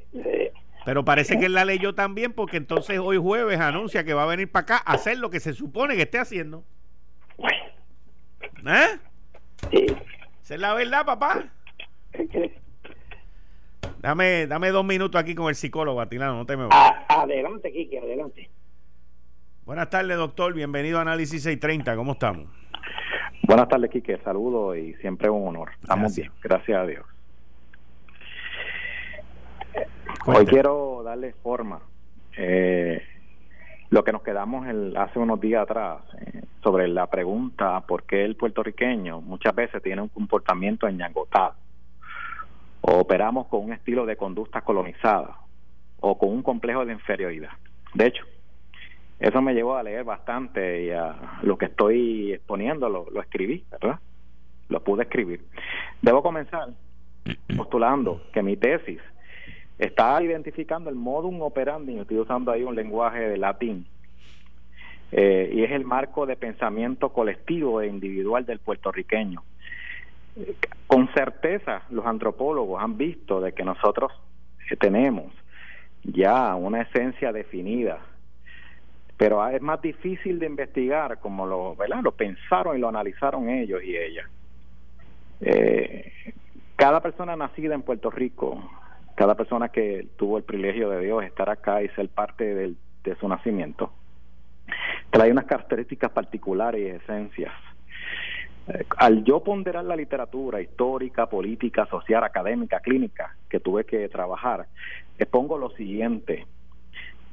[0.85, 4.27] Pero parece que él la leyó también porque entonces hoy jueves anuncia que va a
[4.27, 6.63] venir para acá a hacer lo que se supone que esté haciendo.
[8.65, 8.99] ¿Eh?
[9.71, 9.85] Sí.
[10.41, 11.51] Esa es la verdad, papá.
[13.99, 17.03] Dame, dame dos minutos aquí con el psicólogo, Atilano, no te me vayas.
[17.09, 18.49] adelante, Kiki, adelante.
[19.67, 20.53] Buenas tardes, doctor.
[20.53, 21.97] Bienvenido a Análisis 630.
[21.97, 22.45] ¿Cómo estamos?
[23.43, 24.17] Buenas tardes, Quique.
[24.23, 25.71] Saludos y siempre un honor.
[25.81, 27.05] Estamos bien, gracias a Dios.
[30.25, 31.81] Hoy quiero darle forma.
[32.37, 33.03] Eh,
[33.89, 38.23] lo que nos quedamos el, hace unos días atrás eh, sobre la pregunta por qué
[38.23, 41.55] el puertorriqueño muchas veces tiene un comportamiento enñangotado
[42.79, 45.39] o operamos con un estilo de conducta colonizada
[45.99, 47.51] o con un complejo de inferioridad.
[47.93, 48.23] De hecho,
[49.19, 53.99] eso me llevó a leer bastante y a lo que estoy exponiendo lo, escribí, ¿verdad?
[54.69, 55.41] Lo pude escribir.
[56.01, 56.69] Debo comenzar
[57.55, 58.99] postulando que mi tesis
[59.79, 63.87] está identificando el modum operandi, estoy usando ahí un lenguaje de latín,
[65.11, 69.41] eh, y es el marco de pensamiento colectivo e individual del puertorriqueño.
[70.85, 74.11] Con certeza los antropólogos han visto de que nosotros
[74.79, 75.33] tenemos
[76.03, 77.99] ya una esencia definida
[79.17, 82.01] pero es más difícil de investigar como lo, ¿verdad?
[82.03, 84.27] lo pensaron y lo analizaron ellos y ellas.
[85.41, 86.11] Eh,
[86.75, 88.63] cada persona nacida en Puerto Rico,
[89.15, 93.27] cada persona que tuvo el privilegio de Dios estar acá y ser parte de su
[93.27, 93.91] nacimiento,
[95.09, 97.53] trae unas características particulares y esencias.
[98.67, 104.67] Eh, al yo ponderar la literatura histórica, política, social, académica, clínica que tuve que trabajar,
[105.17, 106.45] expongo lo siguiente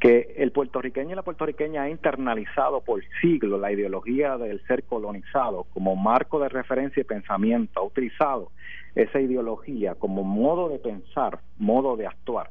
[0.05, 5.65] que el puertorriqueño y la puertorriqueña ha internalizado por siglos la ideología del ser colonizado
[5.73, 8.51] como marco de referencia y pensamiento, ha utilizado
[8.95, 12.51] esa ideología como modo de pensar, modo de actuar.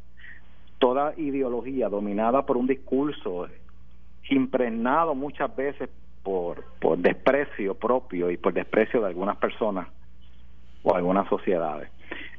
[0.80, 3.48] Toda ideología dominada por un discurso
[4.32, 5.92] impregnado muchas veces
[6.24, 9.90] por, por desprecio propio y por desprecio de algunas personas
[10.82, 11.88] o algunas sociedades.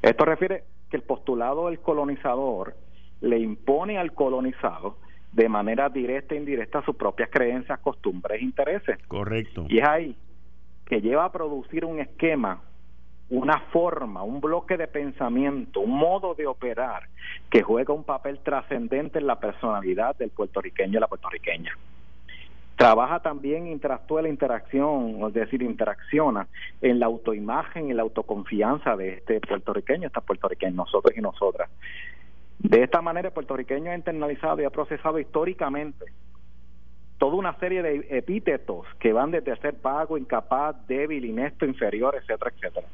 [0.02, 2.74] Esto refiere que el postulado del colonizador
[3.20, 5.03] le impone al colonizado
[5.34, 8.98] de manera directa e indirecta sus propias creencias, costumbres e intereses.
[9.08, 9.66] Correcto.
[9.68, 10.16] Y es ahí
[10.86, 12.60] que lleva a producir un esquema,
[13.30, 17.08] una forma, un bloque de pensamiento, un modo de operar
[17.50, 21.76] que juega un papel trascendente en la personalidad del puertorriqueño y la puertorriqueña.
[22.76, 26.46] Trabaja también, interactúa la interacción, es decir, interacciona
[26.80, 31.70] en la autoimagen y la autoconfianza de este puertorriqueño, esta puertorriqueña, nosotros y nosotras.
[32.58, 36.06] De esta manera, el puertorriqueño ha internalizado y ha procesado históricamente
[37.18, 42.52] toda una serie de epítetos que van desde ser vago, incapaz, débil, inepto, inferior, etcétera,
[42.54, 42.86] etcétera.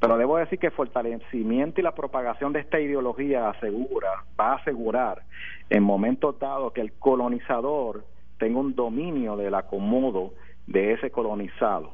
[0.00, 4.56] Pero debo decir que el fortalecimiento y la propagación de esta ideología asegura, va a
[4.56, 5.22] asegurar
[5.68, 8.04] en momentos dados que el colonizador
[8.38, 10.32] tenga un dominio del acomodo
[10.66, 11.92] de ese colonizado.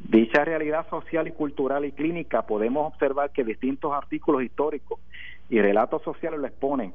[0.00, 5.00] Dicha realidad social y cultural y clínica podemos observar que distintos artículos históricos
[5.48, 6.92] y relatos sociales lo exponen.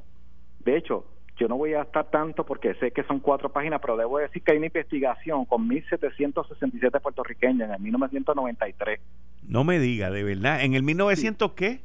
[0.64, 3.96] De hecho, yo no voy a estar tanto porque sé que son cuatro páginas, pero
[3.96, 9.00] debo decir que hay una investigación con 1.767 puertorriqueños en el 1993.
[9.48, 10.62] No me diga, de verdad.
[10.62, 11.80] ¿En el 1900 qué?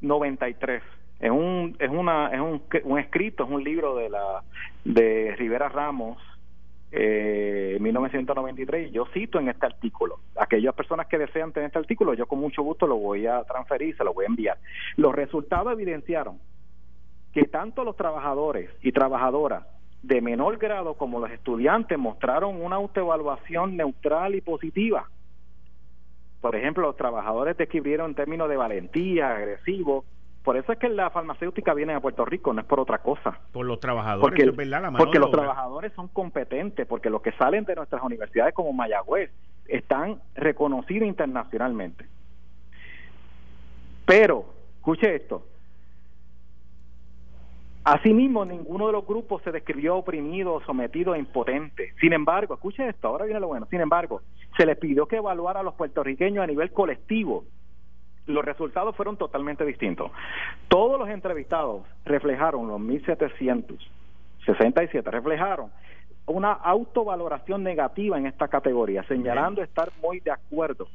[0.00, 0.82] 93.
[1.20, 4.42] Es un es una es un, un escrito, es un libro de la
[4.84, 6.18] de Rivera Ramos
[6.96, 10.20] eh, 1993 y yo cito en este artículo.
[10.36, 13.96] Aquellas personas que desean tener este artículo, yo con mucho gusto lo voy a transferir,
[13.96, 14.58] se lo voy a enviar.
[14.96, 16.38] Los resultados evidenciaron
[17.32, 19.66] que tanto los trabajadores y trabajadoras
[20.04, 25.08] de menor grado como los estudiantes mostraron una autoevaluación neutral y positiva.
[26.40, 30.04] Por ejemplo, los trabajadores describieron en términos de valentía, agresivo,
[30.44, 33.40] por eso es que la farmacéutica viene a Puerto Rico, no es por otra cosa.
[33.50, 38.02] Por los trabajadores, porque, porque los trabajadores son competentes, porque los que salen de nuestras
[38.02, 39.30] universidades como Mayagüez
[39.66, 42.06] están reconocidos internacionalmente.
[44.04, 44.44] Pero,
[44.76, 45.46] escuche esto,
[47.86, 51.92] Asimismo, ninguno de los grupos se describió oprimido, sometido e impotente.
[52.00, 53.66] Sin embargo, escuche esto, ahora viene lo bueno.
[53.68, 54.22] Sin embargo,
[54.56, 57.44] se les pidió que evaluara a los puertorriqueños a nivel colectivo
[58.26, 60.10] los resultados fueron totalmente distintos.
[60.68, 65.70] Todos los entrevistados reflejaron los 1767, reflejaron
[66.26, 70.88] una autovaloración negativa en esta categoría, señalando estar muy de acuerdo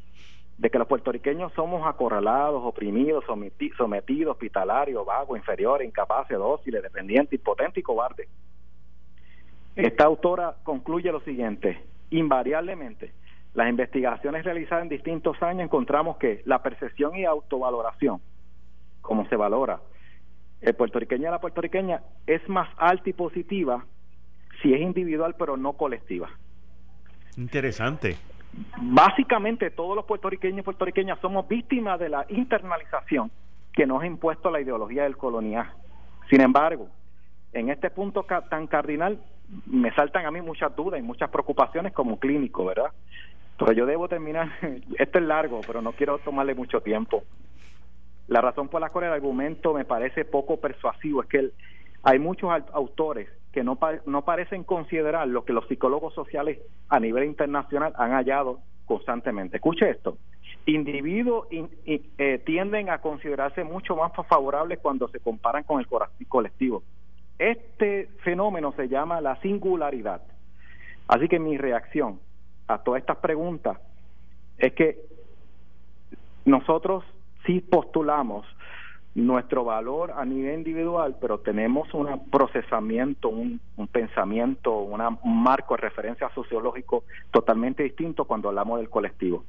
[0.57, 7.77] de que los puertorriqueños somos acorralados, oprimidos, sometidos, hospitalarios, vagos, inferiores, incapaces, dóciles, dependientes, impotentes
[7.77, 8.27] y cobardes.
[9.75, 13.13] Esta autora concluye lo siguiente, invariablemente,
[13.53, 18.21] las investigaciones realizadas en distintos años encontramos que la percepción y autovaloración,
[19.01, 19.79] como se valora
[20.61, 23.85] el puertorriqueño y la puertorriqueña, es más alta y positiva
[24.61, 26.29] si es individual pero no colectiva.
[27.37, 28.17] Interesante.
[28.81, 33.31] Básicamente todos los puertorriqueños y puertorriqueñas somos víctimas de la internalización
[33.73, 35.71] que nos ha impuesto la ideología del coloniaje.
[36.29, 36.89] Sin embargo,
[37.53, 39.19] en este punto tan cardinal
[39.65, 42.91] me saltan a mí muchas dudas y muchas preocupaciones como clínico, ¿verdad?
[43.59, 44.49] Pero yo debo terminar,
[44.97, 47.23] esto es largo, pero no quiero tomarle mucho tiempo.
[48.27, 51.49] La razón por la cual el argumento me parece poco persuasivo es que
[52.03, 57.25] hay muchos autores que no, no parecen considerar lo que los psicólogos sociales a nivel
[57.25, 59.57] internacional han hallado constantemente.
[59.57, 60.17] Escuche esto.
[60.65, 65.87] Individuos eh, tienden a considerarse mucho más favorables cuando se comparan con el
[66.27, 66.83] colectivo.
[67.39, 70.21] Este fenómeno se llama la singularidad.
[71.07, 72.19] Así que mi reacción
[72.69, 73.77] a todas estas preguntas
[74.57, 74.99] es que
[76.45, 77.03] nosotros
[77.45, 78.45] sí postulamos
[79.15, 83.59] nuestro valor a nivel individual, pero tenemos un procesamiento, un,
[83.91, 89.43] pensamiento, un marco de referencia sociológico totalmente distinto cuando hablamos del colectivo.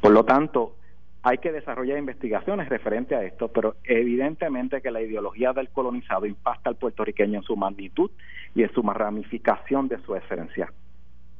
[0.00, 0.76] Por lo tanto,
[1.22, 6.70] hay que desarrollar investigaciones referentes a esto, pero evidentemente que la ideología del colonizado impacta
[6.70, 8.10] al puertorriqueño en su magnitud
[8.54, 10.72] y en su ramificación de su esencia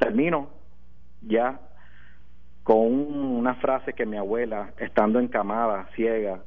[0.00, 0.48] termino
[1.20, 1.60] ya
[2.64, 6.42] con una frase que mi abuela, estando encamada, ciega,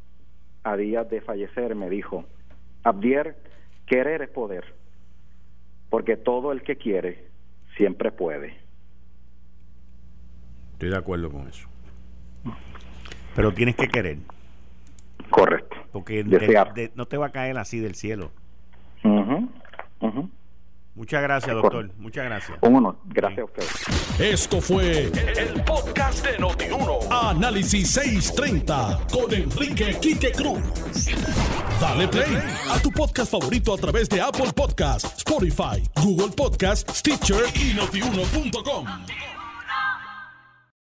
[0.64, 2.26] a días de fallecer, me dijo,
[2.84, 3.38] Abdier,
[3.86, 4.74] querer es poder,
[5.89, 7.28] porque todo el que quiere
[7.78, 8.58] siempre puede.
[10.74, 11.68] Estoy de acuerdo con eso.
[13.36, 14.18] Pero tienes que querer.
[15.30, 15.76] Correcto.
[15.91, 16.24] Porque
[16.95, 18.32] no te va a caer así del cielo.
[20.95, 21.89] Muchas gracias, doctor.
[21.97, 22.57] Muchas gracias.
[22.61, 24.23] Un Gracias a usted.
[24.23, 26.99] Esto fue el, podcast de Notiuno.
[27.09, 30.61] Análisis 630 con Enrique Quique Cruz.
[31.81, 32.37] Dale play
[32.69, 38.85] a tu podcast favorito a través de Apple Podcasts, Spotify, Google Podcasts, Stitcher y notiuno.com.